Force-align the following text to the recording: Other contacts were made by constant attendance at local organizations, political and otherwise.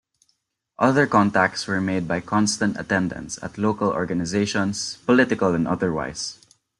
Other 0.79 1.05
contacts 1.05 1.67
were 1.67 1.79
made 1.79 2.07
by 2.07 2.21
constant 2.21 2.75
attendance 2.79 3.37
at 3.43 3.59
local 3.59 3.89
organizations, 3.91 4.97
political 5.05 5.53
and 5.53 5.67
otherwise. 5.67 6.39